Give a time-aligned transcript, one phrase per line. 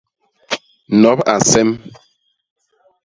[1.01, 1.69] Nop a nsem.